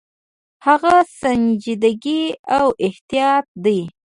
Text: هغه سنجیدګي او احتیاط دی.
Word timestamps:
هغه 0.65 0.95
سنجیدګي 1.19 2.21
او 2.57 2.65
احتیاط 2.87 3.45
دی. 3.63 3.79